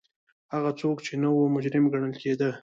[0.53, 2.49] هغه څوک چې نه وو مجرم ګڼل کېده